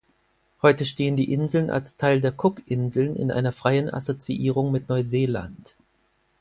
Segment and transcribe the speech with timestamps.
[0.63, 5.75] Heute stehen die Inseln als Teil der Cookinseln in einer freien Assoziierung mit Neuseeland.